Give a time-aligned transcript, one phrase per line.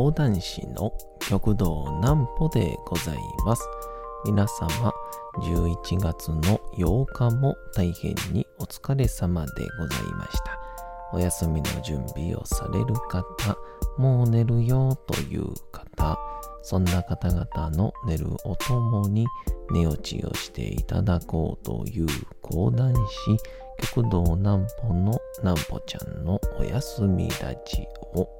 [0.00, 0.94] 講談師の
[1.28, 3.62] 極道南歩でございます。
[4.24, 4.94] 皆様、
[5.42, 10.58] 11月の8日も大変にお疲れ様でございました。
[11.12, 13.58] お休みの準備をされる方、
[13.98, 16.18] もう寝るよという方、
[16.62, 19.26] そんな方々の寝るおともに
[19.70, 22.06] 寝落ちをしていただこうという
[22.40, 28.39] 講談師、極道南歩の南歩ちゃんのお休みラジオ。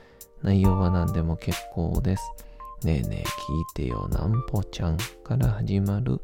[0.43, 2.23] 内容は何でも結構です。
[2.83, 3.25] ねえねえ聞い
[3.75, 6.19] てよなんぽちゃんから始まる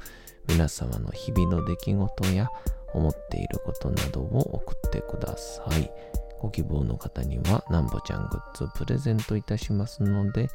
[0.47, 2.49] 皆様の日々の出来事や
[2.93, 5.91] 思っていることなどを送ってください。
[6.39, 10.49] ご希望の方にはなんぽちゃんグッズプレゼントいたしますので、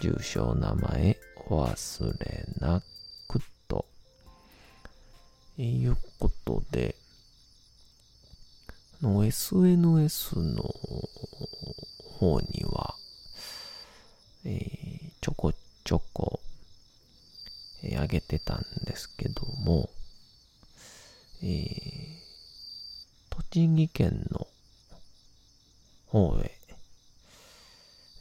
[0.00, 1.16] 住所、名前
[1.48, 2.82] お忘れな
[3.28, 3.86] くと。
[5.58, 6.94] いうことで、
[9.00, 10.62] の SNS の
[12.18, 12.94] 方には、
[14.44, 15.52] えーちょこ
[15.82, 16.40] ちょこ、
[17.82, 19.88] えー上げてたんですけども、
[21.42, 22.26] えー
[23.30, 24.46] 栃木県の
[26.06, 26.50] 方へ、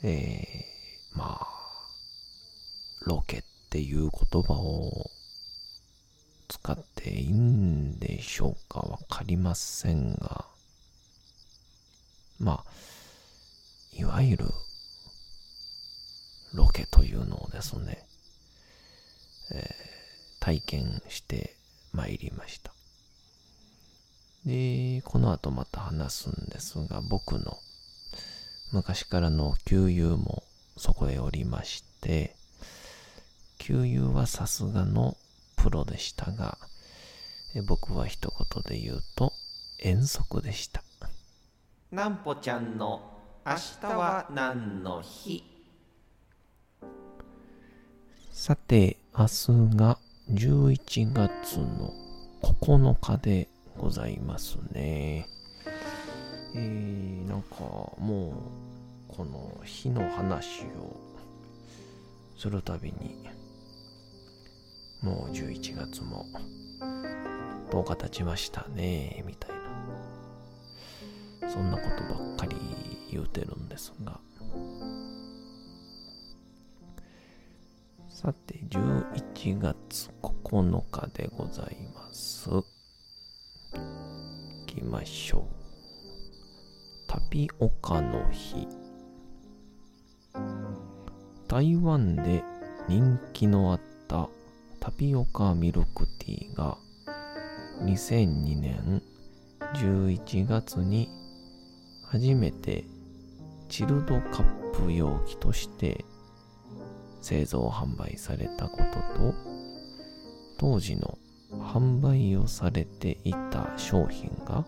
[0.03, 1.48] えーまあ、
[3.06, 5.09] ロケっていう言葉を
[6.50, 10.45] 使っていいんでしょうかわかりませんが、
[12.39, 12.71] まあ、
[13.98, 14.45] いわゆる
[16.54, 18.05] ロケというのをですね、
[19.54, 19.95] えー
[20.45, 21.55] 体験して
[21.92, 22.71] まいりました。
[24.45, 25.32] で、この
[26.05, 27.58] 後また話すんですが、僕の
[28.71, 30.43] 昔からの旧友も
[30.77, 32.36] そこへおりまして、
[33.58, 35.17] 旧友はさすがの
[35.58, 36.58] プロでしたが、
[37.55, 39.32] え僕は一言で言うと
[39.80, 40.83] 遠足でした。
[41.92, 43.02] なんぽちゃんの
[43.45, 45.44] 明日は何の日？
[48.32, 49.98] さて、明日が
[50.30, 51.94] 11月の
[52.44, 55.27] 9日でございますね。
[56.58, 57.58] えー、なんか
[57.99, 58.30] も
[59.10, 60.95] う、この日の話を
[62.38, 63.27] するたびに、
[65.02, 66.26] もう11月も
[67.71, 71.49] 10日経ちましたね、みたいな。
[71.49, 72.55] そんなことばっかり
[73.11, 74.20] 言うてるんですが。
[78.08, 82.49] さて、11月9日でございます。
[82.49, 82.64] 行
[84.65, 85.64] きましょう。
[87.15, 88.67] タピオカの日。
[91.48, 92.43] 台湾で
[92.89, 94.27] 人気のあった
[94.81, 96.77] タピオカミルクティーが
[97.83, 99.02] 2002年
[99.76, 101.08] 11月に
[102.03, 102.83] 初めて
[103.70, 106.03] チルドカップ容器として
[107.21, 108.83] 製造販売されたこと
[109.17, 109.33] と
[110.59, 111.17] 当時の
[111.49, 114.65] 販売をされていた商品が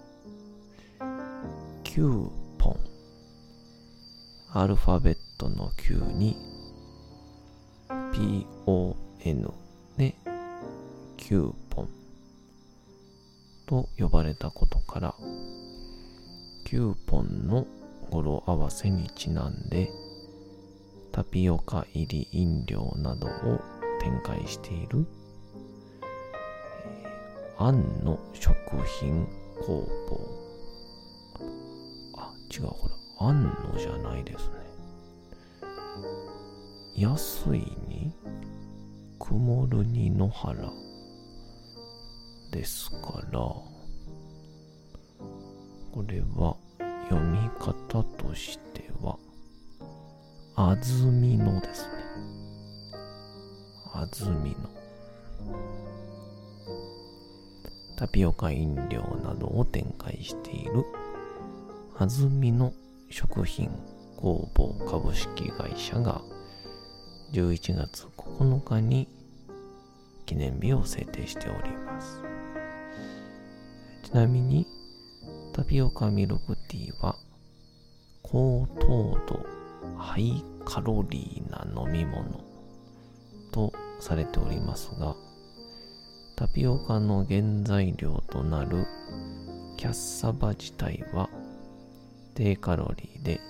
[1.97, 2.78] キューポン
[4.53, 6.38] アルファベットの9に
[7.90, 9.52] PON
[9.97, 10.13] で
[11.18, 11.90] キューポン
[13.66, 15.16] と呼ばれたことから
[16.66, 17.66] キューポンの
[18.12, 19.90] 語呂合わせにちなんで
[21.12, 23.59] タピオカ入り飲料などを
[23.99, 25.08] 展開している、
[27.02, 28.53] えー、アンの食
[28.85, 29.26] 品
[29.66, 30.47] 工房。
[32.58, 34.56] 違うこれアンのじゃないですね
[36.96, 38.12] 安いに
[39.20, 40.72] 曇るに野原
[42.52, 43.66] ですからこ
[46.08, 46.56] れは
[47.09, 49.18] 読み方としては
[50.59, 51.90] あずみのですね。
[53.94, 54.70] あずみの。
[57.96, 60.84] タピオカ飲料などを展開している
[61.99, 62.73] あずみの
[63.09, 63.72] 食品
[64.17, 66.22] 工房株式会社が
[67.34, 69.08] 11月9日に
[70.28, 72.22] 記念日を制定しております。
[74.03, 74.67] ちなみに
[75.53, 77.16] タピオカミルクティーは
[78.22, 79.44] 高糖度
[79.97, 82.44] ハイカロリーな飲み物
[83.52, 85.16] とされておりますが、
[86.35, 88.85] タピオカの原材料となる
[89.78, 91.28] キャッサバ自体は
[92.37, 93.41] 低カロリーで、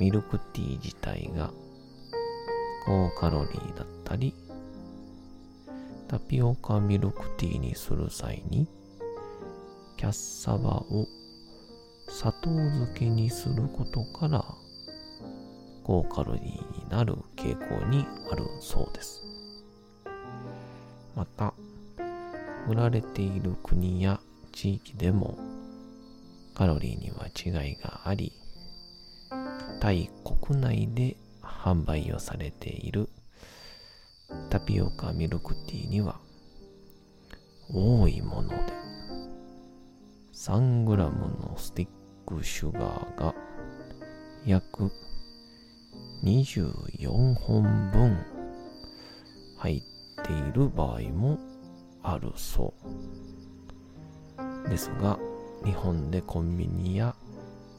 [0.00, 1.50] ミルクティー自体が
[2.86, 4.34] 高カロリーだったり、
[6.08, 8.66] タピオカミルクティーにする際に、
[9.98, 11.06] キャッサバを
[12.08, 14.42] 砂糖漬けにすることから
[15.84, 19.22] 高カロリーになる傾向にあるそうです。
[21.14, 21.52] また、
[22.66, 24.20] 売られている国や
[24.52, 25.57] 地域でも
[26.58, 28.32] カロリーには違いがあり、
[29.78, 30.10] タイ
[30.42, 33.08] 国内で販売をされている
[34.50, 36.18] タピオカミルクティーには
[37.72, 38.56] 多いもので
[40.34, 41.88] 3g のスティッ
[42.26, 43.34] クシュガーが
[44.44, 44.90] 約
[46.24, 47.62] 24本
[47.92, 48.18] 分
[49.58, 51.38] 入っている場合も
[52.02, 52.74] あるそ
[54.66, 54.68] う。
[54.68, 55.18] ですが
[55.64, 57.14] 日本でコンビニや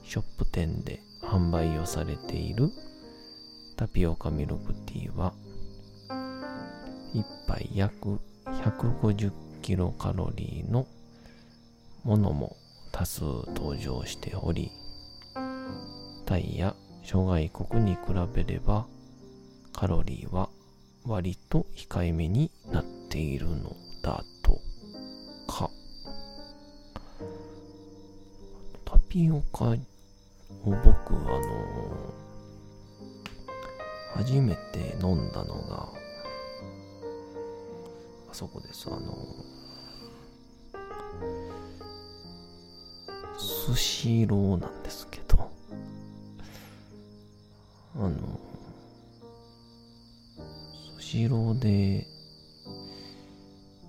[0.04, 2.72] ショップ店で販売をされている
[3.78, 5.34] タピオカミルクティーは
[7.14, 9.32] 1杯約150
[9.62, 10.88] キロカロリーの
[12.04, 12.56] ものも
[12.92, 14.72] 多数登場しており
[16.26, 18.00] タイや諸外国に比
[18.34, 18.86] べれば
[19.74, 20.50] カロリーは
[21.06, 24.60] 割と控えめになっているのだと
[25.48, 25.70] か。
[29.10, 29.76] ピオカを
[30.66, 32.14] 僕あの
[34.14, 35.90] 初めて飲んだのが
[38.30, 38.88] あそこです。
[38.88, 39.18] あの
[43.40, 45.50] スシローなんですけど。
[47.96, 48.40] あの
[51.00, 52.06] スシローで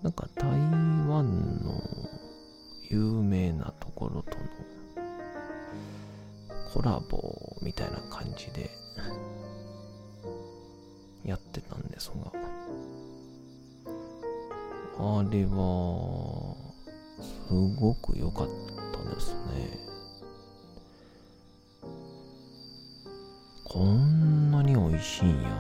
[0.03, 1.83] なんか台湾の
[2.89, 4.80] 有名なところとの
[6.73, 8.71] コラボみたいな感じで
[11.25, 12.33] やってたんですが。
[15.03, 16.55] あれは
[17.49, 18.49] すごく良かっ
[18.93, 19.79] たですね。
[23.65, 25.60] こんなに美味しいんや。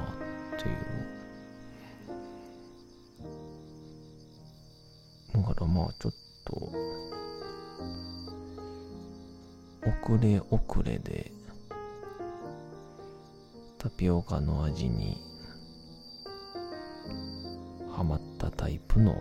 [10.10, 11.30] 遅れ遅れで
[13.78, 15.16] タピオカの味に
[17.92, 19.14] ハマったタイプの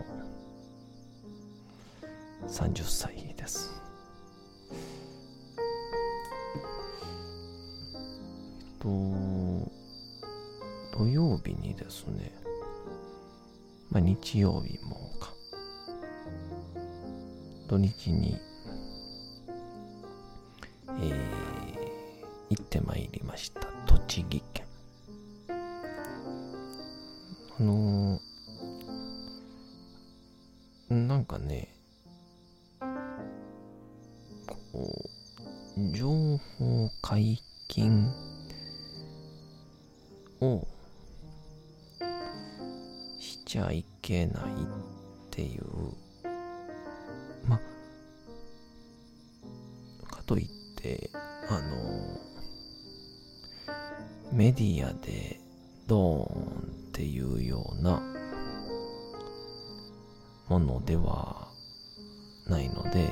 [2.48, 3.72] 30歳です。
[8.80, 8.88] と、
[10.98, 12.34] 土曜日にですね、
[13.92, 15.34] まあ日曜日もか、
[17.68, 18.49] 土日に、
[21.01, 21.13] えー、
[22.50, 23.62] 行ってまいりました。
[23.88, 24.66] 栃木県。
[27.60, 31.74] あのー、なんかね、
[34.71, 35.09] こ
[35.78, 38.12] う、情報解禁
[40.42, 40.68] を
[43.19, 44.47] しちゃいけないっ
[45.31, 45.64] ていう、
[54.59, 55.39] ディアで
[55.87, 58.04] ドーンっていうような
[60.49, 61.47] ものでは
[62.45, 63.09] ないので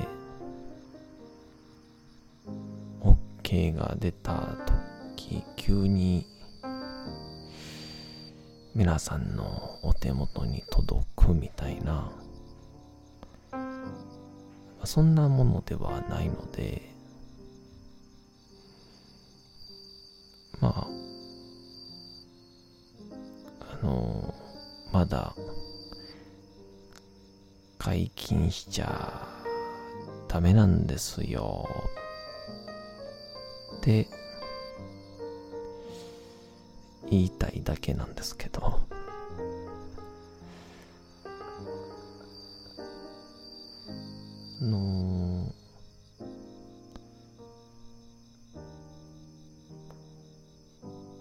[3.00, 4.58] OK が出た
[5.16, 6.28] 時急に
[8.76, 12.12] 皆さんのお手元に届くみたいな
[14.84, 16.87] そんなものではないので
[25.08, 25.36] だ。
[27.78, 29.28] 解禁しちゃ
[30.28, 31.68] ダメなんですよ。
[33.78, 34.08] って
[37.10, 38.80] 言いたいだけなんですけど。
[44.62, 44.97] の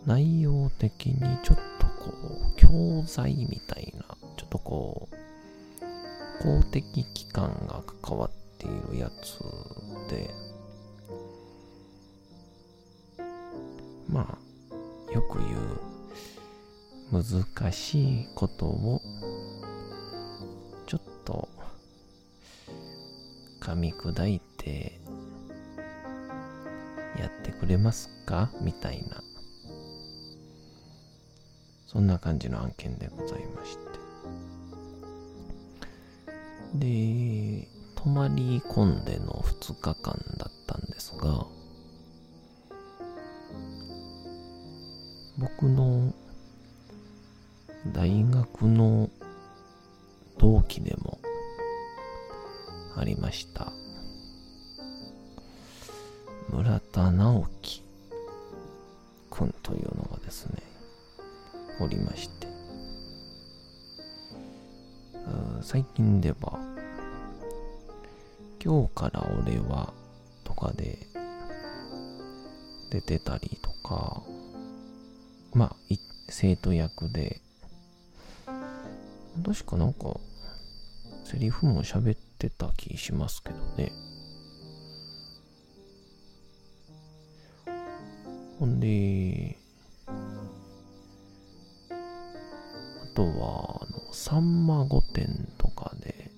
[0.06, 2.12] 内容的にちょっとこ
[2.54, 4.04] う教材みたいな
[4.36, 9.38] ちょっとこう公的機関が関わっているやつ
[10.10, 10.30] で。
[14.08, 15.80] まあよく言う
[17.10, 19.02] 難しいことを
[20.86, 21.48] ちょっと
[23.60, 25.00] 噛み砕いて
[27.18, 28.50] やってくれますか？
[28.60, 29.22] みたいな。
[31.96, 33.86] そんな感じの案件でございまして。
[36.74, 41.46] で泊まり込んでの2日間だったんですが
[45.38, 46.12] 僕の
[47.94, 49.08] 大学の
[50.36, 51.18] 同期でも
[52.94, 53.72] ありました。
[56.50, 57.82] 村田直樹
[59.30, 60.75] くんというのがですね
[61.80, 62.46] おりまして。
[65.62, 66.36] 最近では
[68.62, 69.92] 今日から俺は
[70.44, 70.98] とかで
[72.90, 74.22] 出てたりとか
[75.52, 75.76] まあ
[76.28, 77.40] 生徒役で
[79.44, 80.18] 確かなんか
[81.24, 83.92] セリフも喋ってた気しますけどね。
[88.58, 89.55] ほんで、
[93.16, 96.30] とは、あの、さんま御殿とかで、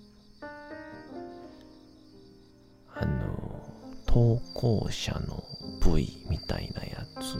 [2.95, 3.61] あの、
[4.07, 5.43] 投稿者の
[5.81, 7.35] 部位みたいなやつ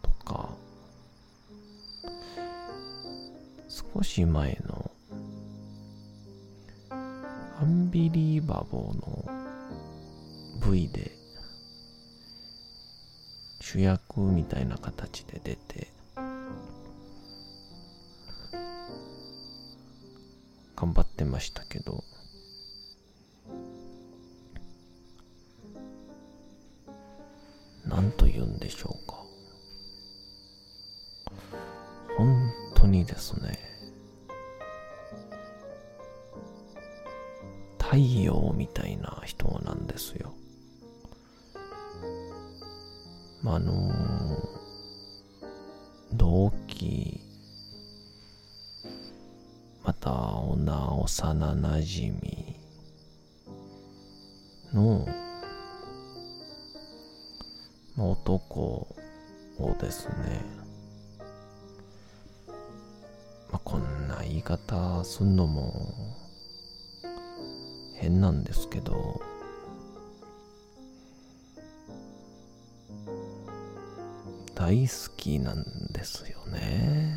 [0.00, 0.50] とか、
[3.68, 4.90] 少し前の、
[7.58, 11.10] アンビリーバボーの V で、
[13.60, 15.88] 主役みたいな形で出て
[20.82, 22.02] 頑張ってましたけど。
[27.86, 29.22] 何と言うんでしょうか。
[32.18, 33.58] 本当にですね
[37.78, 40.34] 太陽みたいな人なんですよ。
[43.40, 44.46] まあ、あのー、
[46.14, 47.21] 同期、
[51.04, 52.54] 幼なじみ
[54.72, 55.04] の、
[57.98, 58.86] 男
[59.58, 60.14] をですね、
[63.50, 65.92] まあ、こんな言い方すんのも
[67.96, 69.20] 変なんですけど、
[74.54, 77.11] 大好きなんですよね。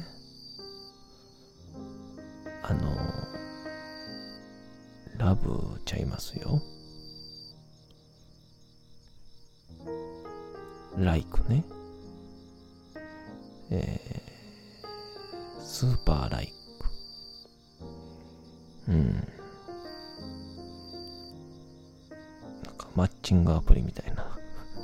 [5.45, 6.61] ラブちゃいますよ。
[10.97, 11.63] ライクね。
[13.69, 16.53] えー、スーパーライ
[18.87, 18.91] ク。
[18.91, 19.13] うん。
[22.63, 24.37] なんかマッチングアプリみたいな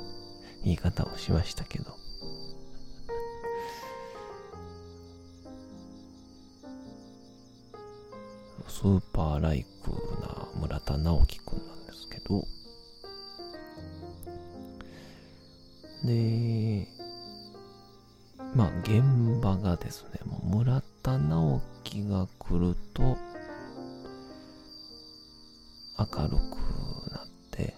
[0.64, 2.02] 言い方をしましたけど。
[8.68, 9.90] スーパーライク
[10.20, 12.46] な村田直樹くんなんですけど、
[16.04, 16.86] で、
[18.54, 23.16] まあ現場がですね、もう村田直樹が来ると明
[26.28, 26.56] るく
[27.10, 27.74] なって、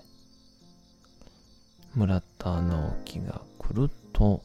[1.95, 4.43] 村田直樹が来ると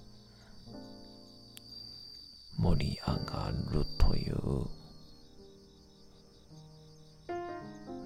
[2.57, 4.78] 盛り上がるという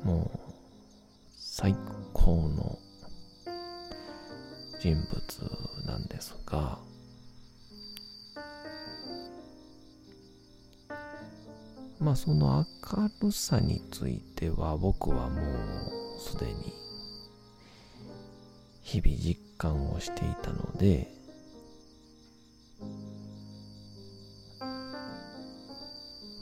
[0.03, 0.39] もう
[1.35, 1.75] 最
[2.13, 2.77] 高の
[4.79, 6.77] 人物なんですが
[11.99, 16.73] まあその明るさについては僕はもうすでに
[18.81, 21.07] 日々実感をしていたので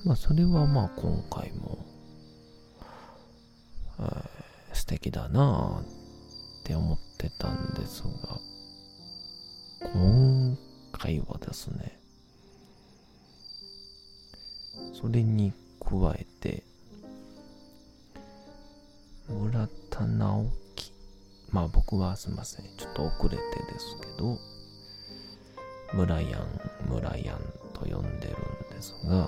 [0.03, 1.71] まあそれはまあ今回も
[5.01, 5.84] 素敵だなぁっ
[6.63, 8.38] て思ってたんですが、
[9.93, 10.55] 今
[10.91, 12.00] 回はですね、
[14.93, 16.63] それに加えて、
[19.27, 20.93] 村田直樹。
[21.50, 22.65] まあ僕はすいません。
[22.77, 23.38] ちょっと遅れて
[23.74, 24.38] ですけど、
[25.96, 26.46] 村やん、
[26.88, 27.39] 村やん
[27.74, 28.36] と呼んでる
[28.67, 29.27] んですが、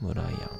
[0.00, 0.53] 村やん。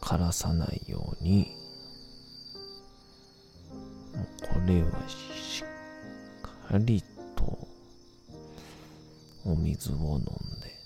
[0.00, 1.56] 枯らさないように、
[4.42, 7.02] これはしっかり
[7.34, 7.68] と
[9.46, 10.24] お水を飲ん
[10.60, 10.76] で、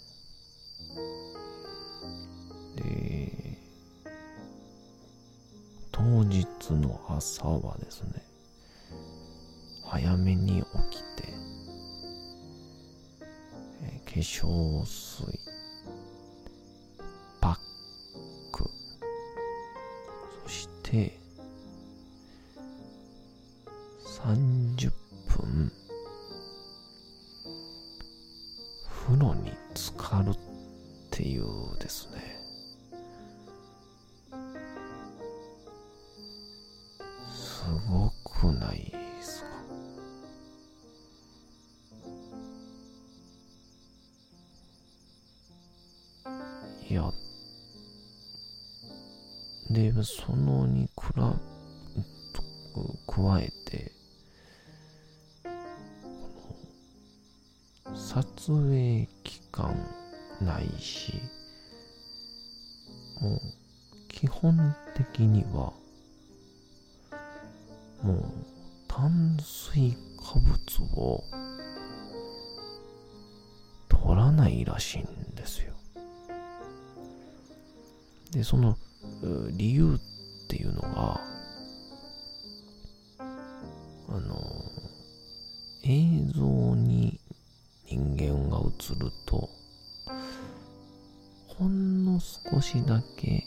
[2.76, 3.58] で、
[5.90, 8.22] 当日の朝はですね、
[9.84, 11.34] 早めに起きて、
[14.06, 15.45] 化粧水、
[38.58, 39.46] ないですか？
[46.88, 47.12] いや、
[49.70, 51.34] で、そのにくら、
[53.06, 53.90] 加えて、
[57.94, 59.74] 撮影期間
[60.40, 61.14] ないし、
[63.20, 63.40] もう、
[64.08, 65.72] 基本的には、
[68.02, 68.22] もう、
[70.96, 71.24] を
[73.88, 75.74] 取らないらしいんですよ。
[78.32, 78.76] で、その
[79.52, 81.20] 理由っていうのが、
[83.18, 84.36] あの、
[85.84, 87.20] 映像に
[87.86, 89.48] 人間が映ると、
[91.46, 93.44] ほんの少しだけ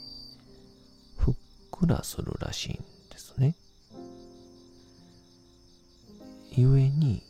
[1.18, 1.34] ふっ
[1.72, 2.76] くらするらしいん
[3.10, 3.56] ですね。
[6.52, 7.24] ゆえに、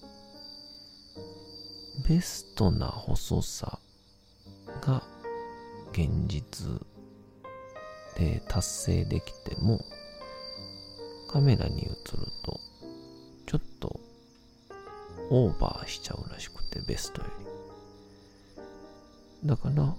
[2.09, 3.77] ベストな細さ
[4.81, 5.03] が
[5.91, 6.67] 現実
[8.17, 9.85] で達成できても、
[11.31, 11.93] カメラに映る
[12.43, 12.59] と、
[13.45, 13.99] ちょっと
[15.29, 17.27] オーバーしちゃうらしくて、ベストよ
[19.43, 19.47] り。
[19.47, 19.93] だから、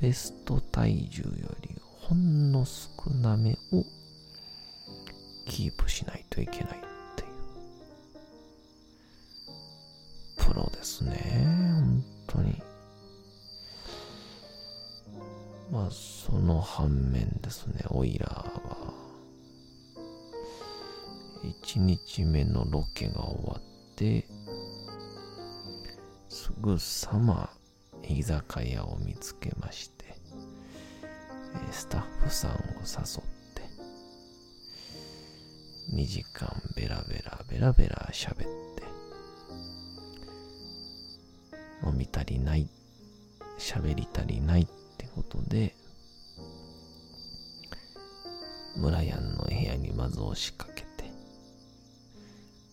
[0.00, 3.84] ベスト体重よりほんの少なめを
[5.46, 6.83] キープしないといけない
[10.54, 11.42] ロですね。
[11.44, 12.62] 本当に。
[15.70, 18.32] まあ、その反面ですね、オイラー
[18.68, 18.94] は、
[21.42, 24.26] 1日目のロケが終わって、
[26.28, 27.50] すぐさま
[28.08, 30.14] 居酒屋を見つけまして、
[31.70, 33.62] スタッフさんを誘って、
[35.94, 38.63] 2時間ベラベラベラベラ喋って、
[42.04, 42.68] 飲み足りない、
[43.58, 44.66] 喋り足りないっ
[44.98, 45.74] てことで、
[48.76, 51.10] 村屋の部屋にまず押しかけて、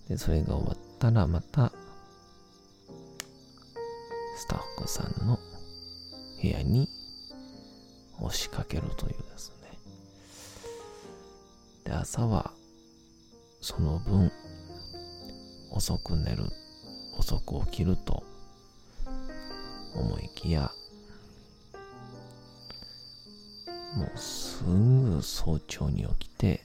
[0.09, 1.71] で、それが終わったらまた、
[4.37, 5.39] スタッフさんの
[6.41, 6.89] 部屋に
[8.19, 9.77] 押しかけるというですね。
[11.85, 12.51] で、朝は、
[13.61, 14.31] その分、
[15.71, 16.43] 遅く寝る、
[17.17, 18.30] 遅く起きると
[19.93, 20.71] 思いきや、
[23.95, 26.61] もうすぐ早朝に起きて、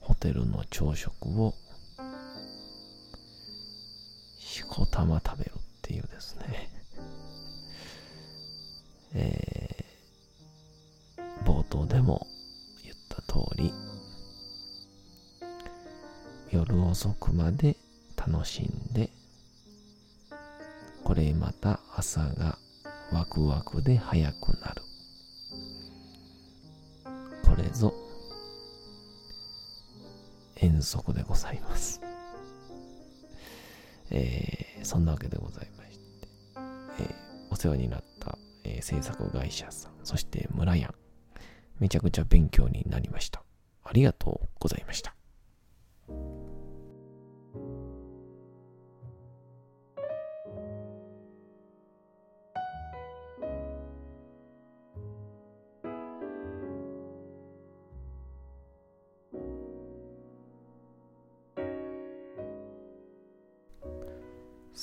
[0.00, 1.12] ホテルの朝食
[1.44, 1.54] を
[4.38, 6.68] しこたま食べるっていうですね。
[9.12, 12.26] えー、冒頭でも
[12.84, 13.72] 言った通り、
[16.50, 17.76] 夜遅くまで
[18.16, 18.79] 楽しんで、
[21.20, 22.58] れまた朝が
[23.12, 24.82] ワクワクで早くなる。
[27.44, 27.92] これぞ、
[30.56, 32.00] 遠足でございます。
[34.10, 36.28] えー、そんなわけでございまして、
[37.00, 37.14] えー、
[37.50, 40.94] お世話になった、えー、制作会社さん、そして村屋、
[41.78, 43.42] めちゃくちゃ勉強になりました。
[43.84, 45.14] ありがとうございました。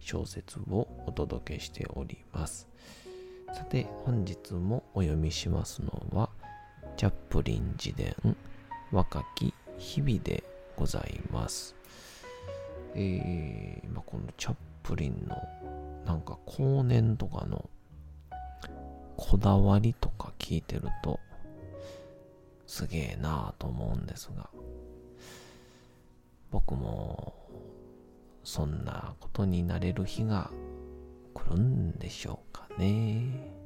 [0.00, 2.68] 小説をお届けしております。
[3.52, 6.30] さて、本日もお読みしますのは、
[6.96, 8.14] チャップリン自伝
[8.92, 10.42] 若き日々で
[10.76, 11.74] ございます。
[12.94, 15.36] えー、まあ、このチャップリンの
[16.04, 17.68] なんか後年とかの
[19.16, 21.20] こだわりとか聞いてると
[22.66, 24.48] すげえなぁと思うんですが
[26.50, 27.34] 僕も
[28.42, 30.50] そんなことになれる日が
[31.34, 33.60] 来るんでしょうかね。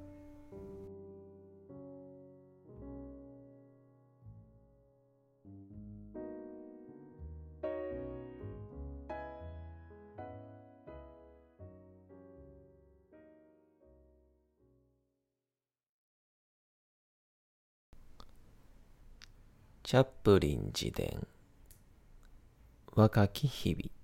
[19.84, 21.26] チャップリン自伝
[22.94, 24.03] 若き日々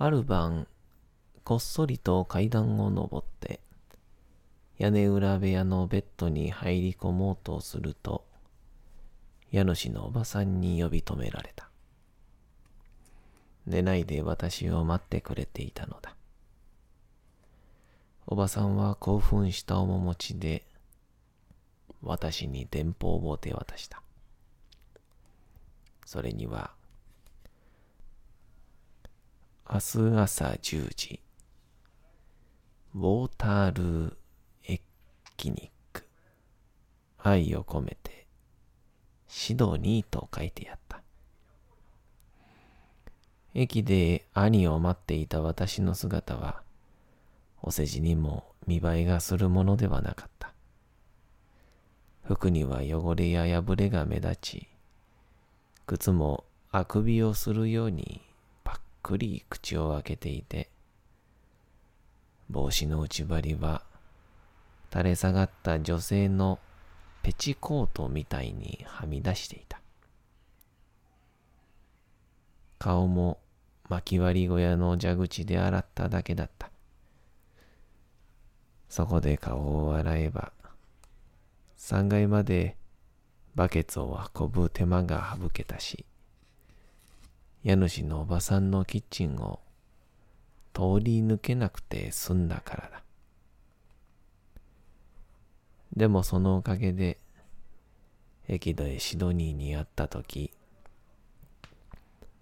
[0.00, 0.68] ある晩、
[1.42, 3.58] こっそりと階段を登って、
[4.76, 8.24] 屋根裏部屋のベッドに入り込もうとすると、
[9.50, 11.68] 家主のおばさんに呼び止められた。
[13.66, 16.14] 寝ないで私を待ってくれていたのだ。
[18.28, 20.64] おばさんは興奮した面持ちで、
[22.04, 24.00] 私に電報を手渡した。
[26.06, 26.77] それには、
[29.70, 31.20] 明日朝10時、
[32.94, 34.12] ウォータールー
[34.64, 34.80] エ
[35.36, 36.06] キニック、
[37.18, 38.26] 愛を込めて、
[39.26, 41.02] シドニーと書いてやった。
[43.52, 46.62] 駅で兄を待っていた私の姿は、
[47.60, 50.54] お世辞にも見栄えがするものではなかった。
[52.24, 54.68] 服には汚れや破れが目立ち、
[55.84, 58.22] 靴もあくびをするように
[59.08, 60.68] くり口を開けていて、
[62.50, 63.82] 帽子の内張りは
[64.92, 66.58] 垂れ下がった女性の
[67.22, 69.80] ペチコートみたいにはみ出していた。
[72.78, 73.38] 顔も
[73.88, 76.70] 薪割り小屋の蛇口で洗っただけだった。
[78.90, 80.52] そこで顔を洗えば、
[81.78, 82.76] 3階まで
[83.54, 86.04] バケツを運ぶ手間が省けたし、
[87.68, 89.60] 家主のおばさんのキッチンを
[90.72, 93.02] 通り抜けなくて済んだからだ。
[95.94, 97.18] でもそのおかげで、
[98.48, 100.50] 駅でシドニーに会ったとき、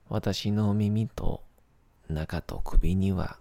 [0.09, 1.43] 私の耳と
[2.09, 3.37] 中と首には、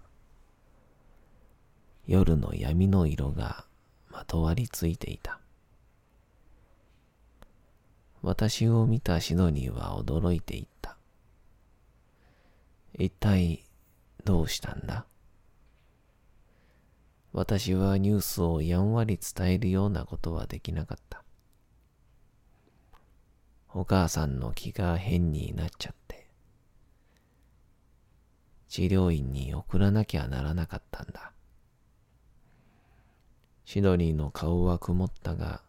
[2.07, 3.63] 夜の闇の色が
[4.09, 5.39] まとわりついていた。
[8.23, 10.94] 私を見たシドニーは驚いていった。
[12.97, 13.63] 一体
[14.23, 15.05] どうしたんだ？
[17.33, 21.23] 私はニュースをやんわり伝えるようなことはできなかった。
[23.73, 26.27] お母さんの気が変になっちゃって、
[28.69, 31.33] 治療院に送らなきゃならなかったんだ。
[33.65, 35.61] シドニーの顔は曇ったが、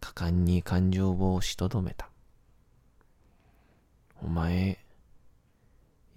[0.00, 2.08] 果敢に感情を押しとどめた。
[4.22, 4.83] お前、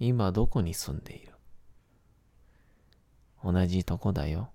[0.00, 1.32] 今どこに住んでいる？
[3.42, 4.50] 同じとこだよ。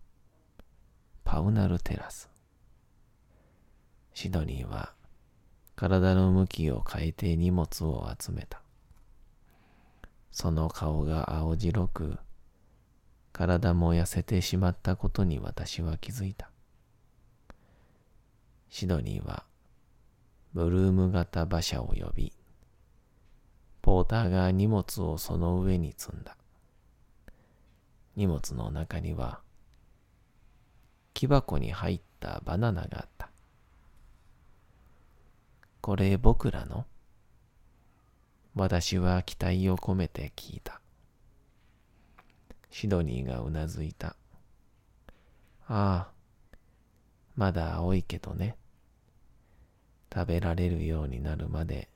[1.25, 2.29] パウナルテラス。
[4.13, 4.93] シドニーは
[5.75, 8.61] 体の向きを変えて荷物を集めた。
[10.31, 12.17] その顔が青白く、
[13.31, 16.49] 体も痩せてしまったことに私は気づいた。
[18.69, 19.43] シドニーは
[20.53, 22.33] ブルーム型馬車を呼び、
[23.83, 26.37] ポーターが荷物をその上に積んだ。
[28.15, 29.41] 荷物の中には、
[31.13, 33.29] 木箱に入ったバナナがあった。
[35.81, 36.85] これ僕らの？
[38.55, 40.79] 私は期待を込めて聞いた。
[42.71, 44.15] シドニーがうなずいた。
[45.67, 46.07] ああ、
[47.35, 48.55] まだ青いけどね。
[50.13, 51.89] 食べられるようになるまで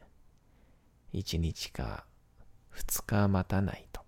[1.14, 2.06] 1日か
[2.76, 4.08] 2日待たないと。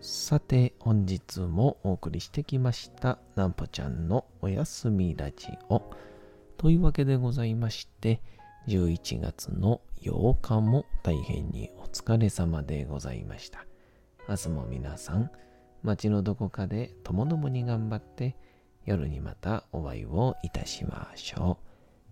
[0.00, 5.82] さて本日もお送りしてきましたなんぽちゃんのおやすみラジオ
[6.58, 8.20] というわけでございまして
[8.68, 13.66] 11月の8日も大変にお疲れ様でございました
[14.28, 15.30] 明日も皆さん
[15.82, 18.36] 街のどこかでともどもに頑張って
[18.86, 21.58] 夜にまたお会いをいたしましょ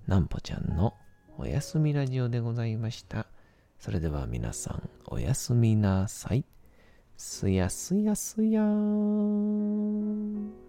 [0.07, 0.11] う。
[0.11, 0.95] なんぽちゃんの
[1.39, 3.27] おやすみラジオでございました。
[3.79, 6.45] それでは皆さん、おやすみなさい。
[7.17, 10.64] すやすやすやーん。